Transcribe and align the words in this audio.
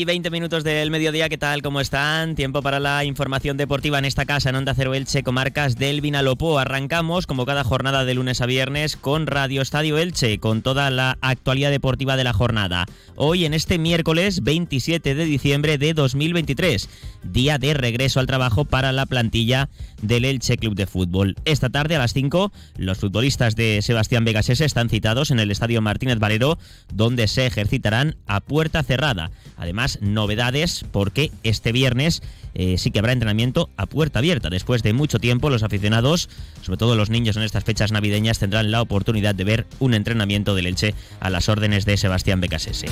Una 0.00 0.02
y 0.02 0.14
20 0.14 0.30
minutos 0.30 0.64
del 0.64 0.90
mediodía, 0.90 1.28
¿qué 1.28 1.36
tal? 1.36 1.60
¿Cómo 1.60 1.78
están? 1.78 2.34
Tiempo 2.34 2.62
para 2.62 2.80
la 2.80 3.04
información 3.04 3.58
deportiva 3.58 3.98
en 3.98 4.06
esta 4.06 4.24
casa, 4.24 4.48
en 4.48 4.56
Onda 4.56 4.72
Cero 4.72 4.94
Elche, 4.94 5.22
comarcas 5.22 5.76
del 5.76 6.00
Vinalopó. 6.00 6.58
Arrancamos, 6.58 7.26
como 7.26 7.44
cada 7.44 7.64
jornada 7.64 8.06
de 8.06 8.14
lunes 8.14 8.40
a 8.40 8.46
viernes, 8.46 8.96
con 8.96 9.26
Radio 9.26 9.60
Estadio 9.60 9.98
Elche, 9.98 10.38
con 10.38 10.62
toda 10.62 10.88
la 10.88 11.18
actualidad 11.20 11.70
deportiva 11.70 12.16
de 12.16 12.24
la 12.24 12.32
jornada. 12.32 12.86
Hoy, 13.14 13.44
en 13.44 13.52
este 13.52 13.78
miércoles 13.78 14.42
27 14.42 15.14
de 15.14 15.24
diciembre 15.26 15.76
de 15.76 15.92
2023, 15.92 16.88
día 17.22 17.58
de 17.58 17.74
regreso 17.74 18.20
al 18.20 18.26
trabajo 18.26 18.64
para 18.64 18.92
la 18.92 19.04
plantilla 19.04 19.68
del 20.00 20.24
Elche 20.24 20.56
Club 20.56 20.76
de 20.76 20.86
Fútbol. 20.86 21.36
Esta 21.44 21.68
tarde, 21.68 21.96
a 21.96 21.98
las 21.98 22.14
5, 22.14 22.52
los 22.78 22.96
futbolistas 22.96 23.54
de 23.54 23.82
Sebastián 23.82 24.24
Vegasese 24.24 24.64
están 24.64 24.88
citados 24.88 25.30
en 25.30 25.40
el 25.40 25.50
Estadio 25.50 25.82
Martínez 25.82 26.18
Valero, 26.18 26.58
donde 26.90 27.28
se 27.28 27.44
ejercitarán 27.44 28.16
a 28.26 28.40
puerta 28.40 28.82
cerrada. 28.82 29.30
Además, 29.58 29.89
novedades 30.00 30.84
porque 30.92 31.30
este 31.42 31.72
viernes 31.72 32.22
eh, 32.54 32.78
sí 32.78 32.90
que 32.90 32.98
habrá 32.98 33.12
entrenamiento 33.12 33.70
a 33.76 33.86
puerta 33.86 34.18
abierta. 34.18 34.50
Después 34.50 34.82
de 34.82 34.92
mucho 34.92 35.18
tiempo, 35.18 35.50
los 35.50 35.62
aficionados, 35.62 36.28
sobre 36.62 36.78
todo 36.78 36.96
los 36.96 37.10
niños 37.10 37.36
en 37.36 37.42
estas 37.42 37.64
fechas 37.64 37.92
navideñas, 37.92 38.38
tendrán 38.38 38.70
la 38.70 38.82
oportunidad 38.82 39.34
de 39.34 39.44
ver 39.44 39.66
un 39.78 39.94
entrenamiento 39.94 40.54
del 40.54 40.66
Elche 40.66 40.94
a 41.20 41.30
las 41.30 41.48
órdenes 41.48 41.84
de 41.84 41.96
Sebastián 41.96 42.40
Becasese. 42.40 42.86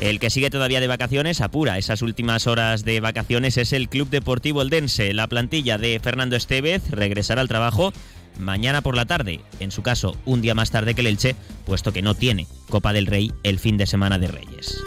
El 0.00 0.18
que 0.18 0.30
sigue 0.30 0.48
todavía 0.48 0.80
de 0.80 0.86
vacaciones, 0.86 1.42
apura 1.42 1.76
esas 1.76 2.00
últimas 2.00 2.46
horas 2.46 2.84
de 2.84 3.00
vacaciones, 3.00 3.58
es 3.58 3.74
el 3.74 3.90
Club 3.90 4.08
Deportivo 4.08 4.62
Eldense. 4.62 5.12
La 5.12 5.26
plantilla 5.26 5.76
de 5.76 6.00
Fernando 6.00 6.36
Estevez 6.36 6.90
regresará 6.90 7.42
al 7.42 7.48
trabajo 7.48 7.92
mañana 8.38 8.80
por 8.80 8.96
la 8.96 9.04
tarde, 9.04 9.40
en 9.60 9.70
su 9.70 9.82
caso 9.82 10.16
un 10.24 10.40
día 10.40 10.54
más 10.54 10.70
tarde 10.70 10.94
que 10.94 11.02
el 11.02 11.08
Elche, 11.08 11.36
puesto 11.66 11.92
que 11.92 12.00
no 12.00 12.14
tiene 12.14 12.46
Copa 12.70 12.94
del 12.94 13.06
Rey 13.06 13.30
el 13.42 13.58
fin 13.58 13.76
de 13.76 13.86
semana 13.86 14.18
de 14.18 14.28
Reyes. 14.28 14.82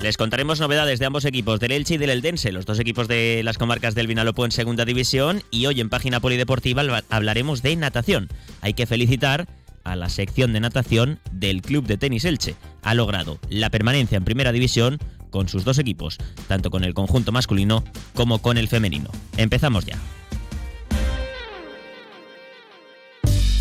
Les 0.00 0.16
contaremos 0.16 0.60
novedades 0.60 1.00
de 1.00 1.06
ambos 1.06 1.24
equipos, 1.24 1.58
del 1.58 1.72
Elche 1.72 1.94
y 1.94 1.98
del 1.98 2.10
Eldense, 2.10 2.52
los 2.52 2.64
dos 2.64 2.78
equipos 2.78 3.08
de 3.08 3.42
las 3.42 3.58
comarcas 3.58 3.96
del 3.96 4.06
Vinalopó 4.06 4.44
en 4.44 4.52
segunda 4.52 4.84
división. 4.84 5.42
Y 5.50 5.66
hoy 5.66 5.80
en 5.80 5.88
página 5.88 6.20
polideportiva 6.20 6.84
hablaremos 7.10 7.62
de 7.62 7.74
natación. 7.74 8.28
Hay 8.60 8.74
que 8.74 8.86
felicitar 8.86 9.48
a 9.82 9.96
la 9.96 10.08
sección 10.08 10.52
de 10.52 10.60
natación 10.60 11.18
del 11.32 11.62
Club 11.62 11.84
de 11.86 11.96
Tenis 11.96 12.24
Elche. 12.24 12.54
Ha 12.82 12.94
logrado 12.94 13.40
la 13.50 13.70
permanencia 13.70 14.16
en 14.16 14.24
primera 14.24 14.52
división 14.52 14.98
con 15.30 15.48
sus 15.48 15.64
dos 15.64 15.78
equipos, 15.78 16.18
tanto 16.46 16.70
con 16.70 16.84
el 16.84 16.94
conjunto 16.94 17.32
masculino 17.32 17.82
como 18.14 18.40
con 18.40 18.56
el 18.56 18.68
femenino. 18.68 19.10
Empezamos 19.36 19.84
ya. 19.84 19.98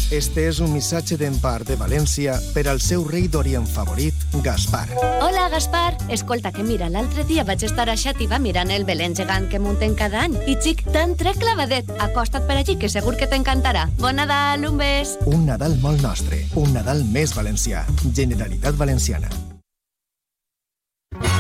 Este 0.10 0.46
és 0.48 0.62
un 0.64 0.70
missatge 0.72 1.18
d'empar 1.20 1.66
de 1.68 1.76
València 1.76 2.38
per 2.56 2.64
al 2.72 2.80
seu 2.80 3.02
rei 3.04 3.26
d'Orient 3.28 3.66
favorit, 3.68 4.16
Gaspar. 4.46 4.86
Hola, 5.20 5.50
Gaspar. 5.52 5.98
Escolta, 6.08 6.54
que 6.56 6.64
mira, 6.64 6.88
l'altre 6.88 7.26
dia 7.28 7.44
vaig 7.44 7.66
estar 7.68 7.90
a 7.92 7.98
Xàtiva 8.00 8.40
mirant 8.40 8.72
el 8.72 8.88
Belén 8.88 9.18
gegant 9.20 9.50
que 9.52 9.60
munten 9.60 9.98
cada 10.00 10.22
any. 10.24 10.38
I, 10.48 10.56
xic, 10.64 10.86
tan 10.96 11.18
tre 11.20 11.36
clavadet. 11.36 11.92
Acosta't 12.08 12.48
per 12.48 12.56
allí, 12.62 12.78
que 12.80 12.88
segur 12.88 13.18
que 13.20 13.28
t'encantarà. 13.28 13.90
Bon 14.00 14.16
Nadal, 14.16 14.64
un 14.72 14.80
bes. 14.80 15.18
Un 15.28 15.44
Nadal 15.52 15.76
molt 15.84 16.00
nostre. 16.00 16.40
Un 16.56 16.72
Nadal 16.80 17.04
més 17.12 17.36
valencià. 17.36 17.84
Generalitat 18.08 18.80
Valenciana. 18.80 19.47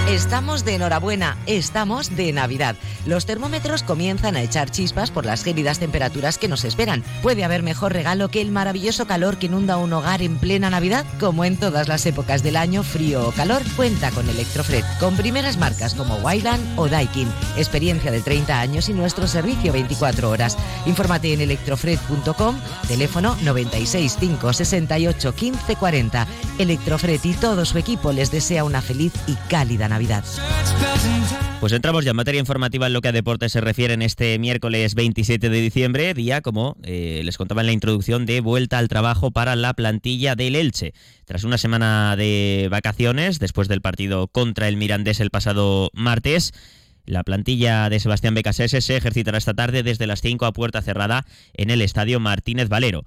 Estamos 0.09 0.63
de 0.63 0.75
enhorabuena, 0.75 1.37
estamos 1.47 2.15
de 2.15 2.31
Navidad. 2.31 2.77
Los 3.05 3.25
termómetros 3.25 3.83
comienzan 3.83 4.37
a 4.37 4.41
echar 4.41 4.71
chispas 4.71 5.11
por 5.11 5.25
las 5.25 5.43
gélidas 5.43 5.79
temperaturas 5.79 6.37
que 6.37 6.47
nos 6.47 6.63
esperan. 6.63 7.03
¿Puede 7.21 7.43
haber 7.43 7.61
mejor 7.61 7.91
regalo 7.91 8.29
que 8.29 8.39
el 8.39 8.49
maravilloso 8.49 9.05
calor 9.05 9.37
que 9.37 9.47
inunda 9.47 9.75
un 9.75 9.91
hogar 9.91 10.21
en 10.21 10.37
plena 10.37 10.69
Navidad? 10.69 11.05
Como 11.19 11.43
en 11.43 11.57
todas 11.57 11.89
las 11.89 12.05
épocas 12.05 12.41
del 12.41 12.55
año, 12.55 12.83
frío 12.83 13.27
o 13.27 13.33
calor, 13.33 13.61
cuenta 13.75 14.09
con 14.11 14.29
Electrofred, 14.29 14.85
con 15.01 15.17
primeras 15.17 15.57
marcas 15.57 15.93
como 15.93 16.15
Wayland 16.15 16.79
o 16.79 16.87
Daikin, 16.87 17.27
experiencia 17.57 18.09
de 18.09 18.21
30 18.21 18.61
años 18.61 18.87
y 18.87 18.93
nuestro 18.93 19.27
servicio 19.27 19.73
24 19.73 20.29
horas. 20.29 20.57
Infórmate 20.85 21.33
en 21.33 21.41
electrofred.com, 21.41 22.57
teléfono 22.87 23.35
96 23.43 24.15
568 24.17 25.33
1540. 25.33 26.27
Electrofred 26.59 27.19
y 27.25 27.33
todo 27.33 27.65
su 27.65 27.77
equipo 27.77 28.13
les 28.13 28.31
desea 28.31 28.63
una 28.63 28.81
feliz 28.81 29.11
y 29.27 29.35
cálida 29.49 29.89
Navidad. 29.89 29.96
Pues 31.59 31.73
entramos 31.73 32.05
ya 32.05 32.11
en 32.11 32.17
materia 32.17 32.39
informativa 32.39 32.85
en 32.85 32.93
lo 32.93 33.01
que 33.01 33.07
a 33.07 33.11
deporte 33.11 33.49
se 33.49 33.61
refiere 33.61 33.95
en 33.95 34.03
este 34.03 34.37
miércoles 34.37 34.93
27 34.93 35.49
de 35.49 35.59
diciembre, 35.59 36.13
día, 36.13 36.41
como 36.41 36.77
eh, 36.83 37.21
les 37.23 37.35
contaba 37.35 37.61
en 37.61 37.67
la 37.67 37.73
introducción, 37.73 38.27
de 38.27 38.41
vuelta 38.41 38.77
al 38.77 38.89
trabajo 38.89 39.31
para 39.31 39.55
la 39.55 39.73
plantilla 39.73 40.35
del 40.35 40.55
Elche. 40.55 40.93
Tras 41.25 41.43
una 41.43 41.57
semana 41.57 42.15
de 42.15 42.67
vacaciones, 42.69 43.39
después 43.39 43.67
del 43.67 43.81
partido 43.81 44.27
contra 44.27 44.67
el 44.67 44.77
Mirandés 44.77 45.19
el 45.19 45.31
pasado 45.31 45.89
martes, 45.93 46.53
la 47.05 47.23
plantilla 47.23 47.89
de 47.89 47.99
Sebastián 47.99 48.35
Becasese 48.35 48.81
se 48.81 48.95
ejercitará 48.95 49.39
esta 49.39 49.55
tarde 49.55 49.81
desde 49.81 50.05
las 50.05 50.21
5 50.21 50.45
a 50.45 50.53
puerta 50.53 50.83
cerrada 50.83 51.25
en 51.55 51.71
el 51.71 51.81
estadio 51.81 52.19
Martínez 52.19 52.69
Valero. 52.69 53.03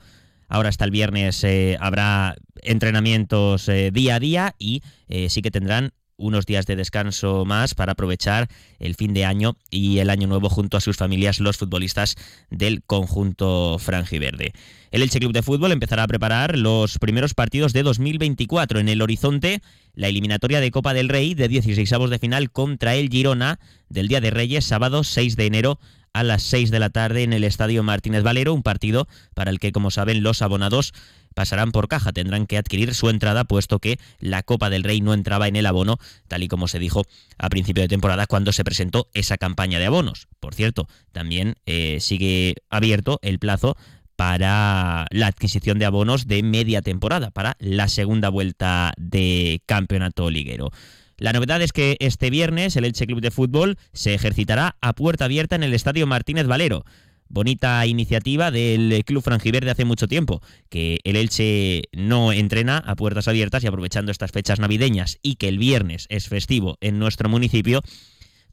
Ahora 0.48 0.70
hasta 0.70 0.84
el 0.84 0.90
viernes 0.90 1.44
eh, 1.44 1.76
habrá 1.80 2.34
entrenamientos 2.62 3.68
eh, 3.68 3.92
día 3.92 4.16
a 4.16 4.20
día 4.20 4.54
y 4.58 4.82
sí 5.28 5.42
que 5.42 5.52
tendrán 5.52 5.92
unos 6.20 6.46
días 6.46 6.66
de 6.66 6.76
descanso 6.76 7.44
más 7.44 7.74
para 7.74 7.92
aprovechar 7.92 8.48
el 8.78 8.94
fin 8.94 9.14
de 9.14 9.24
año 9.24 9.56
y 9.70 9.98
el 9.98 10.10
año 10.10 10.28
nuevo 10.28 10.48
junto 10.48 10.76
a 10.76 10.80
sus 10.80 10.96
familias 10.96 11.40
los 11.40 11.56
futbolistas 11.56 12.16
del 12.50 12.82
conjunto 12.82 13.78
franjiverde. 13.78 14.52
El 14.90 15.02
Elche 15.02 15.18
Club 15.18 15.32
de 15.32 15.42
Fútbol 15.42 15.72
empezará 15.72 16.02
a 16.02 16.08
preparar 16.08 16.58
los 16.58 16.98
primeros 16.98 17.34
partidos 17.34 17.72
de 17.72 17.82
2024 17.82 18.80
en 18.80 18.88
el 18.88 19.02
horizonte, 19.02 19.62
la 19.94 20.08
eliminatoria 20.08 20.60
de 20.60 20.70
Copa 20.70 20.94
del 20.94 21.08
Rey 21.08 21.34
de 21.34 21.48
16 21.48 21.92
avos 21.92 22.10
de 22.10 22.18
final 22.18 22.50
contra 22.50 22.94
el 22.94 23.08
Girona 23.08 23.58
del 23.88 24.08
Día 24.08 24.20
de 24.20 24.30
Reyes, 24.30 24.64
sábado 24.64 25.04
6 25.04 25.36
de 25.36 25.46
enero 25.46 25.80
a 26.12 26.24
las 26.24 26.42
6 26.42 26.70
de 26.70 26.80
la 26.80 26.90
tarde 26.90 27.22
en 27.22 27.32
el 27.32 27.44
Estadio 27.44 27.82
Martínez 27.82 28.22
Valero, 28.22 28.52
un 28.54 28.62
partido 28.62 29.06
para 29.34 29.50
el 29.50 29.60
que, 29.60 29.72
como 29.72 29.90
saben, 29.90 30.22
los 30.22 30.42
abonados 30.42 30.92
pasarán 31.40 31.72
por 31.72 31.88
caja, 31.88 32.12
tendrán 32.12 32.46
que 32.46 32.58
adquirir 32.58 32.94
su 32.94 33.08
entrada 33.08 33.44
puesto 33.44 33.78
que 33.78 33.98
la 34.18 34.42
Copa 34.42 34.68
del 34.68 34.84
Rey 34.84 35.00
no 35.00 35.14
entraba 35.14 35.48
en 35.48 35.56
el 35.56 35.64
abono, 35.64 35.96
tal 36.28 36.42
y 36.42 36.48
como 36.48 36.68
se 36.68 36.78
dijo 36.78 37.06
a 37.38 37.48
principio 37.48 37.82
de 37.82 37.88
temporada 37.88 38.26
cuando 38.26 38.52
se 38.52 38.62
presentó 38.62 39.08
esa 39.14 39.38
campaña 39.38 39.78
de 39.78 39.86
abonos. 39.86 40.28
Por 40.38 40.54
cierto, 40.54 40.86
también 41.12 41.54
eh, 41.64 41.96
sigue 42.00 42.56
abierto 42.68 43.20
el 43.22 43.38
plazo 43.38 43.78
para 44.16 45.06
la 45.10 45.28
adquisición 45.28 45.78
de 45.78 45.86
abonos 45.86 46.26
de 46.26 46.42
media 46.42 46.82
temporada, 46.82 47.30
para 47.30 47.56
la 47.58 47.88
segunda 47.88 48.28
vuelta 48.28 48.92
de 48.98 49.62
campeonato 49.64 50.28
liguero. 50.28 50.72
La 51.16 51.32
novedad 51.32 51.62
es 51.62 51.72
que 51.72 51.96
este 52.00 52.28
viernes 52.28 52.76
el 52.76 52.84
Elche 52.84 53.06
Club 53.06 53.22
de 53.22 53.30
Fútbol 53.30 53.78
se 53.94 54.12
ejercitará 54.12 54.76
a 54.82 54.92
puerta 54.92 55.24
abierta 55.24 55.56
en 55.56 55.62
el 55.62 55.72
Estadio 55.72 56.06
Martínez 56.06 56.46
Valero 56.46 56.84
bonita 57.30 57.86
iniciativa 57.86 58.50
del 58.50 59.02
Club 59.06 59.22
Frangiverde 59.22 59.70
hace 59.70 59.86
mucho 59.86 60.08
tiempo, 60.08 60.42
que 60.68 60.98
el 61.04 61.16
Elche 61.16 61.84
no 61.92 62.32
entrena 62.32 62.78
a 62.78 62.96
puertas 62.96 63.28
abiertas 63.28 63.64
y 63.64 63.68
aprovechando 63.68 64.12
estas 64.12 64.32
fechas 64.32 64.58
navideñas 64.58 65.18
y 65.22 65.36
que 65.36 65.48
el 65.48 65.58
viernes 65.58 66.06
es 66.10 66.28
festivo 66.28 66.76
en 66.80 66.98
nuestro 66.98 67.28
municipio, 67.28 67.82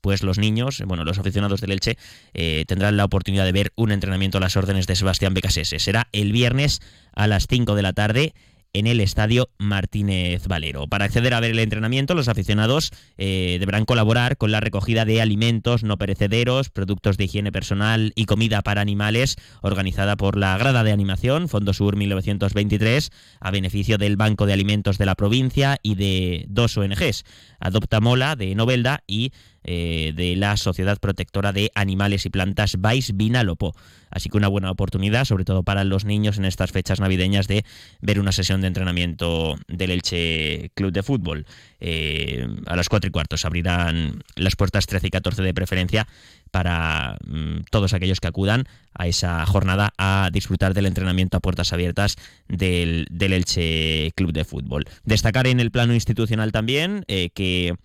pues 0.01 0.23
los 0.23 0.37
niños, 0.37 0.81
bueno, 0.85 1.03
los 1.03 1.17
aficionados 1.17 1.59
del 1.59 1.71
Elche 1.71 1.97
eh, 2.33 2.63
tendrán 2.67 2.97
la 2.97 3.05
oportunidad 3.05 3.45
de 3.45 3.51
ver 3.51 3.73
un 3.75 3.91
entrenamiento 3.91 4.37
a 4.37 4.41
las 4.41 4.55
órdenes 4.55 4.87
de 4.87 4.95
Sebastián 4.95 5.33
Becasese. 5.33 5.79
Será 5.79 6.07
el 6.11 6.31
viernes 6.31 6.79
a 7.13 7.27
las 7.27 7.47
5 7.47 7.75
de 7.75 7.81
la 7.81 7.93
tarde 7.93 8.33
en 8.73 8.87
el 8.87 8.99
Estadio 8.99 9.49
Martínez 9.57 10.47
Valero. 10.47 10.87
Para 10.87 11.05
acceder 11.05 11.33
a 11.33 11.39
ver 11.39 11.51
el 11.51 11.59
entrenamiento, 11.59 12.13
los 12.13 12.27
aficionados 12.27 12.91
eh, 13.17 13.57
deberán 13.59 13.85
colaborar 13.85 14.37
con 14.37 14.51
la 14.51 14.59
recogida 14.59 15.05
de 15.05 15.21
alimentos 15.21 15.83
no 15.83 15.97
perecederos, 15.97 16.69
productos 16.69 17.17
de 17.17 17.25
higiene 17.25 17.51
personal 17.51 18.11
y 18.15 18.25
comida 18.25 18.61
para 18.61 18.81
animales, 18.81 19.35
organizada 19.61 20.15
por 20.15 20.37
la 20.37 20.57
Grada 20.57 20.83
de 20.83 20.91
Animación, 20.91 21.49
Fondo 21.49 21.73
Sur 21.73 21.95
1923, 21.95 23.09
a 23.39 23.51
beneficio 23.51 23.97
del 23.97 24.17
Banco 24.17 24.45
de 24.45 24.53
Alimentos 24.53 24.97
de 24.97 25.05
la 25.05 25.15
provincia 25.15 25.77
y 25.81 25.95
de 25.95 26.45
dos 26.47 26.77
ONGs, 26.77 27.23
Adopta 27.59 27.99
Mola 27.99 28.35
de 28.35 28.53
Novelda 28.55 29.03
y 29.07 29.31
eh, 29.67 30.13
de 30.15 30.35
la 30.37 30.55
Sociedad 30.55 30.97
Protectora 30.97 31.51
de 31.51 31.71
Animales 31.75 32.25
y 32.25 32.29
Plantas 32.29 32.79
Vais 32.79 33.15
Vinalopó. 33.15 33.75
Así 34.09 34.29
que 34.29 34.37
una 34.37 34.47
buena 34.47 34.71
oportunidad, 34.71 35.25
sobre 35.25 35.43
todo 35.43 35.63
para 35.63 35.83
los 35.83 36.05
niños 36.05 36.37
en 36.37 36.45
estas 36.45 36.71
fechas 36.71 37.01
navideñas, 37.01 37.49
de 37.49 37.65
ver 37.99 38.19
una 38.21 38.31
sesión 38.31 38.61
de 38.61 38.67
entrenamiento 38.67 39.57
del 39.67 39.91
Elche 39.91 40.71
Club 40.73 40.93
de 40.93 41.03
Fútbol. 41.03 41.45
Eh, 41.81 42.47
a 42.65 42.77
las 42.77 42.87
4 42.87 43.09
y 43.09 43.11
cuarto 43.11 43.35
se 43.35 43.45
abrirán 43.45 44.23
las 44.35 44.55
puertas 44.55 44.85
13 44.85 45.07
y 45.07 45.09
14 45.09 45.43
de 45.43 45.53
preferencia 45.53 46.07
para 46.49 47.17
mm, 47.27 47.63
todos 47.69 47.93
aquellos 47.93 48.21
que 48.21 48.27
acudan 48.27 48.63
a 48.93 49.07
esa 49.07 49.45
jornada 49.45 49.93
a 49.97 50.29
disfrutar 50.31 50.73
del 50.73 50.85
entrenamiento 50.85 51.35
a 51.35 51.41
puertas 51.41 51.73
abiertas 51.73 52.15
del, 52.47 53.05
del 53.11 53.33
Elche 53.33 54.13
Club 54.15 54.31
de 54.31 54.45
Fútbol. 54.45 54.85
Destacar 55.03 55.45
en 55.47 55.59
el 55.59 55.71
plano 55.71 55.93
institucional 55.93 56.51
también 56.53 57.03
eh, 57.09 57.29
que 57.33 57.75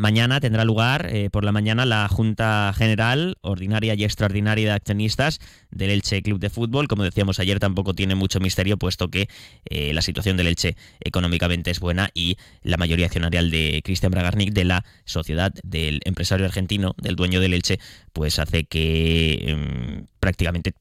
Mañana 0.00 0.40
tendrá 0.40 0.64
lugar 0.64 1.10
eh, 1.14 1.28
por 1.28 1.44
la 1.44 1.52
mañana 1.52 1.84
la 1.84 2.08
Junta 2.08 2.72
General 2.74 3.36
Ordinaria 3.42 3.92
y 3.92 4.04
Extraordinaria 4.04 4.66
de 4.66 4.72
Accionistas 4.72 5.40
del 5.70 5.90
Elche 5.90 6.22
Club 6.22 6.40
de 6.40 6.48
Fútbol. 6.48 6.88
Como 6.88 7.02
decíamos 7.02 7.38
ayer, 7.38 7.60
tampoco 7.60 7.92
tiene 7.92 8.14
mucho 8.14 8.40
misterio, 8.40 8.78
puesto 8.78 9.10
que 9.10 9.28
eh, 9.66 9.92
la 9.92 10.00
situación 10.00 10.38
del 10.38 10.46
Elche 10.46 10.74
económicamente 11.00 11.70
es 11.70 11.80
buena 11.80 12.08
y 12.14 12.38
la 12.62 12.78
mayoría 12.78 13.04
accionarial 13.04 13.50
de 13.50 13.82
Cristian 13.84 14.10
Bragarnik, 14.10 14.54
de 14.54 14.64
la 14.64 14.86
sociedad 15.04 15.52
del 15.64 16.00
empresario 16.06 16.46
argentino, 16.46 16.94
del 16.96 17.14
dueño 17.14 17.38
del 17.38 17.52
Elche, 17.52 17.78
pues 18.14 18.38
hace 18.38 18.64
que 18.64 19.50
em, 19.50 20.06
prácticamente 20.18 20.72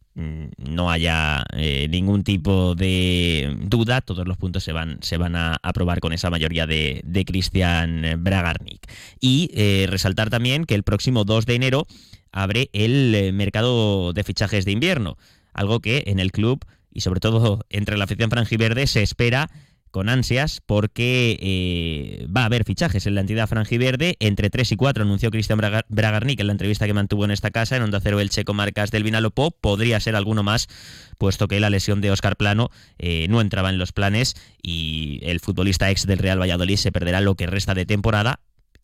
no 0.58 0.92
haya 0.92 1.46
eh, 1.54 1.88
ningún 1.90 2.24
tipo 2.24 2.76
de 2.76 3.56
duda, 3.62 4.02
todos 4.02 4.28
los 4.28 4.38
puntos 4.38 4.64
se 4.64 4.72
van, 4.72 4.98
se 5.02 5.18
van 5.18 5.36
a 5.36 5.58
aprobar 5.64 6.00
con 6.00 6.14
esa 6.14 6.30
mayoría 6.30 6.68
de, 6.68 7.02
de 7.06 7.26
Cristian 7.26 8.04
Bragarnik. 8.20 8.82
Y 9.20 9.50
eh, 9.54 9.88
resaltar 9.90 10.30
también 10.30 10.66
que 10.66 10.76
el 10.76 10.84
próximo 10.84 11.24
2 11.24 11.46
de 11.46 11.56
enero 11.56 11.88
abre 12.32 12.70
el 12.74 13.16
eh, 13.16 13.32
mercado 13.32 14.14
de 14.14 14.24
fichajes 14.24 14.66
de 14.66 14.72
invierno, 14.72 15.18
algo 15.54 15.80
que 15.80 16.04
en 16.08 16.20
el 16.20 16.32
club 16.32 16.66
y 16.92 17.02
sobre 17.02 17.20
todo 17.20 17.66
entre 17.70 17.98
la 17.98 18.06
afición 18.06 18.30
franjiverde 18.30 18.88
se 18.88 19.04
espera 19.04 19.50
con 19.92 20.10
ansias 20.10 20.62
porque 20.66 21.38
eh, 21.42 22.28
va 22.36 22.42
a 22.42 22.46
haber 22.46 22.64
fichajes 22.64 23.06
en 23.06 23.16
la 23.16 23.22
entidad 23.22 23.48
franjiverde. 23.48 24.16
Entre 24.20 24.50
3 24.50 24.72
y 24.72 24.76
4 24.76 25.04
anunció 25.04 25.32
Cristian 25.32 25.60
Bragarnik 25.90 26.40
en 26.40 26.48
la 26.48 26.54
entrevista 26.54 26.86
que 26.86 26.94
mantuvo 26.94 27.26
en 27.26 27.32
esta 27.32 27.52
casa, 27.52 27.76
en 27.76 27.84
Onda 27.84 28.00
Cero 28.02 28.20
el 28.20 28.30
Checo 28.30 28.54
Marcas 28.54 28.92
del 28.92 29.04
Vinalopó. 29.04 29.52
Podría 29.52 30.00
ser 30.00 30.16
alguno 30.16 30.44
más, 30.44 30.68
puesto 31.18 31.48
que 31.48 31.60
la 31.60 31.70
lesión 31.70 32.02
de 32.02 32.12
Oscar 32.12 32.36
Plano 32.38 32.70
eh, 32.98 33.28
no 33.30 33.42
entraba 33.42 33.70
en 33.70 33.78
los 33.78 33.92
planes 33.92 34.36
y 34.62 35.20
el 35.24 35.40
futbolista 35.40 35.90
ex 35.90 36.06
del 36.06 36.20
Real 36.20 36.40
Valladolid 36.40 36.78
se 36.78 36.92
perderá 36.92 37.22
lo 37.22 37.36
que 37.36 37.48
resta 37.48 37.74
de 37.74 37.86
temporada. 37.86 38.40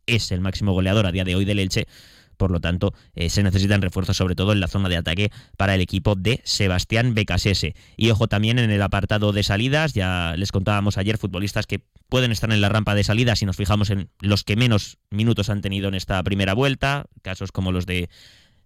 Es 0.08 0.32
el 0.32 0.42
máximo 0.42 0.74
goleador 0.74 1.06
a 1.08 1.12
día 1.12 1.24
de 1.24 1.36
hoy 1.36 1.46
del 1.46 1.60
Elche 1.60 1.88
por 2.36 2.52
lo 2.52 2.60
tanto 2.60 2.94
eh, 3.16 3.30
se 3.30 3.44
necesitan 3.44 3.82
refuerzos 3.82 4.18
sobre 4.18 4.36
todo 4.36 4.52
en 4.52 4.60
la 4.60 4.68
zona 4.68 4.90
de 4.90 4.98
ataque 4.98 5.32
para 5.58 5.76
el 5.76 5.82
equipo 5.82 6.16
de 6.16 6.42
Sebastián 6.44 7.14
Becasese. 7.14 7.76
Y 7.98 8.10
ojo 8.12 8.28
también 8.28 8.60
en 8.60 8.72
el 8.72 8.82
apartado 8.82 9.32
de 9.32 9.44
salidas, 9.44 9.94
ya 9.94 10.36
les 10.38 10.52
contábamos 10.52 10.98
ayer 10.98 11.18
futbolistas 11.18 11.68
que 11.68 11.82
pueden 12.10 12.32
estar 12.32 12.52
en 12.52 12.62
la 12.62 12.70
rampa 12.70 12.96
de 12.96 13.04
salida 13.04 13.36
si 13.36 13.46
nos 13.46 13.56
fijamos 13.56 13.90
en 13.90 14.10
los 14.20 14.44
que 14.44 14.56
menos 14.56 14.98
minutos 15.10 15.50
han 15.50 15.62
tenido 15.62 15.88
en 15.88 15.96
esta 15.96 16.22
primera 16.24 16.54
vuelta, 16.54 17.06
casos 17.22 17.52
como 17.52 17.72
los 17.72 17.86
de 17.86 18.10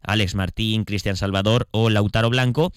Alex 0.02 0.36
Martín, 0.36 0.86
Cristian 0.86 1.18
Salvador 1.18 1.68
o 1.72 1.90
Lautaro 1.90 2.30
Blanco. 2.30 2.72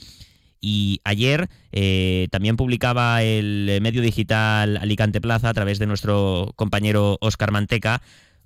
Y 0.65 1.01
ayer 1.03 1.49
eh, 1.73 2.29
también 2.31 2.57
publicaba 2.57 3.23
el 3.25 3.81
medio 3.83 4.01
digital 4.01 4.77
Alicante 4.77 5.21
Plaza 5.21 5.49
a 5.49 5.55
través 5.55 5.81
de 5.81 5.87
nuestro 5.87 6.53
compañero 6.55 7.19
Oscar 7.21 7.51
Manteca 7.51 8.01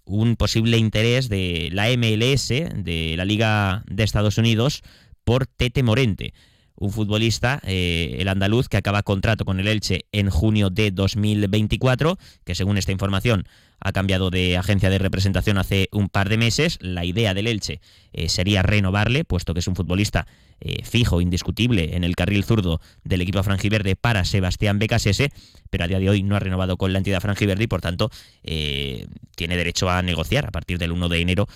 un 0.07 0.37
posible 0.37 0.79
interés 0.79 1.29
de 1.29 1.69
la 1.73 1.89
MLS, 1.91 2.49
de 2.49 3.15
la 3.17 3.25
Liga 3.25 3.85
de 3.87 4.05
Estados 4.05 4.39
Unidos, 4.39 4.83
por 5.25 5.47
Tete 5.47 5.83
Morente, 5.83 6.33
un 6.77 6.93
futbolista, 6.93 7.61
eh, 7.65 8.17
el 8.19 8.29
andaluz, 8.29 8.69
que 8.69 8.77
acaba 8.77 9.03
contrato 9.03 9.45
con 9.45 9.61
el 9.61 9.69
Elche 9.69 10.07
en 10.13 10.31
junio 10.31 10.71
de 10.71 10.91
2024, 10.91 12.19
que 12.45 12.55
según 12.55 12.79
esta 12.79 12.93
información 12.93 13.47
ha 13.79 13.93
cambiado 13.93 14.31
de 14.31 14.57
agencia 14.57 14.89
de 14.89 14.99
representación 14.99 15.59
hace 15.59 15.89
un 15.93 16.09
par 16.09 16.29
de 16.29 16.39
meses. 16.39 16.79
La 16.81 17.05
idea 17.05 17.35
del 17.35 17.47
Elche 17.47 17.81
eh, 18.13 18.29
sería 18.29 18.63
renovarle, 18.63 19.25
puesto 19.25 19.53
que 19.53 19.61
es 19.61 19.69
un 19.69 19.77
futbolista 19.77 20.27
eh, 20.61 20.83
fijo, 20.85 21.21
indiscutible, 21.21 21.97
en 21.97 22.05
el 22.05 22.17
carril 22.17 22.45
zurdo 22.45 22.81
del 23.05 23.21
equipo 23.21 23.43
franjiverde 23.43 23.97
para 23.97 24.25
Sebastián 24.25 24.79
Becasese, 24.79 25.31
pero 25.71 25.85
a 25.85 25.89
día 25.89 25.99
de 25.99 26.09
hoy 26.09 26.23
no 26.23 26.37
ha 26.37 26.41
renovado 26.41 26.77
con 26.77 26.93
la 26.93 26.99
entidad 26.99 27.21
franjiverde 27.21 27.65
y 27.65 27.67
por 27.67 27.81
tanto 27.81 28.11
tiene 28.43 29.57
derecho 29.57 29.91
a 29.91 30.01
negociar 30.03 30.47
a 30.47 30.51
partir 30.51 30.79
del 30.79 30.93
1 30.93 31.09
de 31.09 31.21
enero 31.21 31.49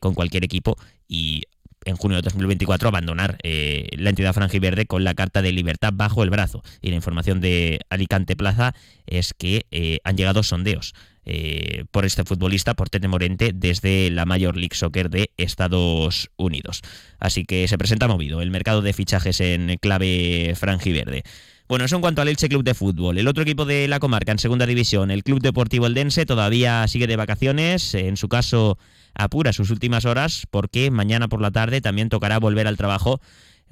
con 0.00 0.14
cualquier 0.14 0.44
equipo 0.44 0.76
y 1.08 1.42
en 1.86 1.96
junio 1.96 2.16
de 2.16 2.22
2024 2.22 2.88
abandonar 2.88 3.38
eh, 3.42 3.88
la 3.96 4.10
entidad 4.10 4.34
franjiverde 4.34 4.86
con 4.86 5.04
la 5.04 5.14
carta 5.14 5.40
de 5.40 5.52
libertad 5.52 5.92
bajo 5.94 6.22
el 6.22 6.30
brazo. 6.30 6.62
Y 6.82 6.90
la 6.90 6.96
información 6.96 7.40
de 7.40 7.80
Alicante 7.88 8.36
Plaza 8.36 8.74
es 9.06 9.32
que 9.32 9.66
eh, 9.70 10.00
han 10.04 10.16
llegado 10.16 10.42
sondeos 10.42 10.94
eh, 11.24 11.84
por 11.90 12.04
este 12.04 12.24
futbolista, 12.24 12.74
por 12.74 12.90
Tete 12.90 13.08
Morente, 13.08 13.52
desde 13.54 14.10
la 14.10 14.26
Major 14.26 14.56
League 14.56 14.76
Soccer 14.76 15.10
de 15.10 15.30
Estados 15.36 16.30
Unidos. 16.36 16.82
Así 17.18 17.44
que 17.44 17.66
se 17.68 17.78
presenta 17.78 18.08
movido 18.08 18.42
el 18.42 18.50
mercado 18.50 18.82
de 18.82 18.92
fichajes 18.92 19.40
en 19.40 19.76
clave 19.80 20.54
franjiverde. 20.56 21.22
Bueno, 21.68 21.84
eso 21.84 21.96
en 21.96 22.00
cuanto 22.00 22.22
al 22.22 22.28
Elche 22.28 22.48
Club 22.48 22.62
de 22.62 22.74
Fútbol. 22.74 23.18
El 23.18 23.26
otro 23.26 23.42
equipo 23.42 23.64
de 23.64 23.88
la 23.88 23.98
comarca 23.98 24.30
en 24.30 24.38
segunda 24.38 24.66
división, 24.66 25.10
el 25.10 25.24
Club 25.24 25.40
Deportivo 25.40 25.86
Eldense, 25.86 26.24
todavía 26.24 26.86
sigue 26.86 27.08
de 27.08 27.16
vacaciones. 27.16 27.92
En 27.94 28.16
su 28.16 28.28
caso, 28.28 28.78
apura 29.14 29.52
sus 29.52 29.70
últimas 29.70 30.04
horas 30.04 30.46
porque 30.48 30.92
mañana 30.92 31.26
por 31.26 31.40
la 31.40 31.50
tarde 31.50 31.80
también 31.80 32.08
tocará 32.08 32.38
volver 32.38 32.68
al 32.68 32.76
trabajo 32.76 33.20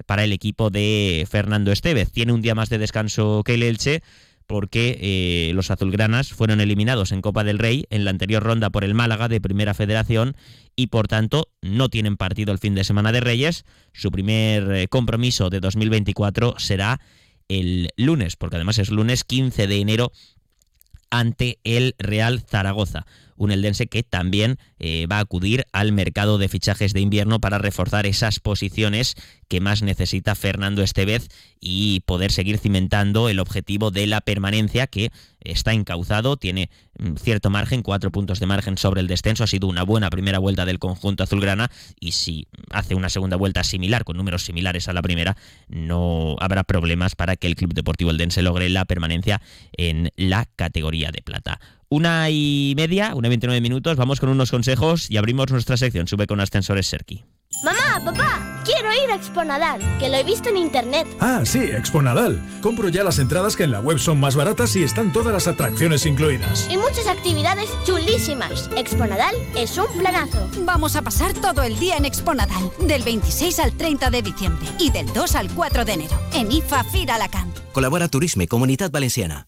para 0.05 0.25
el 0.25 0.33
equipo 0.33 0.69
de 0.69 1.25
Fernando 1.29 1.71
Estevez. 1.71 2.11
Tiene 2.11 2.33
un 2.33 2.41
día 2.41 2.53
más 2.53 2.67
de 2.67 2.79
descanso 2.79 3.43
que 3.45 3.53
el 3.53 3.63
Elche 3.63 4.01
porque 4.45 4.99
eh, 5.01 5.53
los 5.53 5.71
azulgranas 5.71 6.33
fueron 6.33 6.59
eliminados 6.61 7.11
en 7.13 7.21
Copa 7.21 7.43
del 7.43 7.59
Rey 7.59 7.85
en 7.89 8.03
la 8.03 8.11
anterior 8.11 8.43
ronda 8.43 8.69
por 8.69 8.83
el 8.83 8.93
Málaga 8.93 9.27
de 9.27 9.41
Primera 9.41 9.73
Federación 9.73 10.35
y 10.75 10.87
por 10.87 11.07
tanto 11.07 11.49
no 11.61 11.89
tienen 11.89 12.17
partido 12.17 12.51
el 12.51 12.59
fin 12.59 12.75
de 12.75 12.83
semana 12.83 13.11
de 13.11 13.21
Reyes. 13.21 13.63
Su 13.93 14.11
primer 14.11 14.69
eh, 14.71 14.87
compromiso 14.89 15.49
de 15.49 15.61
2024 15.61 16.55
será 16.57 16.99
el 17.47 17.89
lunes, 17.97 18.35
porque 18.35 18.55
además 18.55 18.79
es 18.79 18.89
lunes 18.89 19.23
15 19.23 19.67
de 19.67 19.77
enero 19.77 20.11
ante 21.09 21.59
el 21.63 21.95
Real 21.97 22.41
Zaragoza 22.41 23.05
un 23.35 23.51
eldense 23.51 23.87
que 23.87 24.03
también 24.03 24.57
eh, 24.79 25.07
va 25.07 25.17
a 25.17 25.21
acudir 25.21 25.65
al 25.71 25.91
mercado 25.91 26.37
de 26.37 26.49
fichajes 26.49 26.93
de 26.93 27.01
invierno 27.01 27.39
para 27.39 27.57
reforzar 27.57 28.05
esas 28.05 28.39
posiciones 28.39 29.15
que 29.47 29.61
más 29.61 29.81
necesita 29.81 30.35
Fernando 30.35 30.81
Estevez 30.81 31.27
y 31.59 32.01
poder 32.01 32.31
seguir 32.31 32.57
cimentando 32.57 33.29
el 33.29 33.39
objetivo 33.39 33.91
de 33.91 34.07
la 34.07 34.21
permanencia 34.21 34.87
que 34.87 35.11
está 35.39 35.73
encauzado, 35.73 36.37
tiene 36.37 36.69
mm, 36.97 37.15
cierto 37.15 37.49
margen, 37.49 37.83
cuatro 37.83 38.11
puntos 38.11 38.39
de 38.39 38.47
margen 38.47 38.77
sobre 38.77 39.01
el 39.01 39.07
descenso, 39.07 39.43
ha 39.43 39.47
sido 39.47 39.67
una 39.67 39.83
buena 39.83 40.09
primera 40.09 40.39
vuelta 40.39 40.65
del 40.65 40.79
conjunto 40.79 41.23
azulgrana 41.23 41.69
y 41.99 42.13
si 42.13 42.47
hace 42.71 42.95
una 42.95 43.09
segunda 43.09 43.37
vuelta 43.37 43.63
similar, 43.63 44.03
con 44.03 44.17
números 44.17 44.43
similares 44.43 44.87
a 44.87 44.93
la 44.93 45.01
primera, 45.01 45.37
no 45.67 46.35
habrá 46.39 46.63
problemas 46.63 47.15
para 47.15 47.35
que 47.35 47.47
el 47.47 47.55
Club 47.55 47.73
Deportivo 47.73 48.11
Eldense 48.11 48.41
logre 48.41 48.69
la 48.69 48.85
permanencia 48.85 49.41
en 49.77 50.11
la 50.15 50.45
categoría 50.55 51.11
de 51.11 51.21
plata. 51.21 51.59
Una 51.89 52.29
y 52.29 52.73
media, 52.75 53.13
una 53.15 53.27
y 53.27 53.29
29 53.29 53.61
minutos, 53.61 53.95
vamos 53.95 54.19
con 54.19 54.29
unos 54.29 54.51
consejos 54.51 55.09
y 55.09 55.17
abrimos 55.17 55.51
nuestra 55.51 55.77
sección. 55.77 56.07
Sube 56.07 56.27
con 56.27 56.39
ascensores 56.39 56.87
Serki. 56.87 57.23
Mamá, 57.63 58.03
papá, 58.03 58.61
quiero 58.65 58.91
ir 58.91 59.09
a 59.11 59.15
Exponadal, 59.15 59.79
que 59.97 60.09
lo 60.09 60.15
he 60.15 60.23
visto 60.23 60.49
en 60.49 60.57
internet. 60.57 61.07
Ah, 61.19 61.41
sí, 61.45 61.59
Exponadal. 61.59 62.41
Compro 62.61 62.89
ya 62.89 63.03
las 63.03 63.19
entradas 63.19 63.55
que 63.55 63.63
en 63.63 63.71
la 63.71 63.79
web 63.79 63.97
son 63.99 64.19
más 64.19 64.35
baratas 64.35 64.75
y 64.75 64.83
están 64.83 65.13
todas 65.13 65.31
las 65.31 65.47
atracciones 65.47 66.05
incluidas. 66.05 66.67
Y 66.69 66.77
muchas 66.77 67.07
actividades 67.07 67.69
chulísimas. 67.85 68.69
Exponadal 68.75 69.35
es 69.55 69.77
un 69.77 69.87
planazo. 69.97 70.49
Vamos 70.65 70.95
a 70.95 71.01
pasar 71.01 71.33
todo 71.33 71.63
el 71.63 71.77
día 71.79 71.97
en 71.97 72.05
Exponadal, 72.05 72.71
del 72.81 73.03
26 73.03 73.59
al 73.59 73.73
30 73.77 74.09
de 74.09 74.21
diciembre 74.21 74.67
y 74.79 74.89
del 74.89 75.11
2 75.13 75.35
al 75.35 75.49
4 75.51 75.85
de 75.85 75.93
enero, 75.93 76.19
en 76.33 76.51
IFA 76.51 76.83
Fira 76.85 77.15
Alacant. 77.15 77.57
Colabora 77.71 78.07
Turisme, 78.09 78.47
Comunidad 78.47 78.91
Valenciana. 78.91 79.47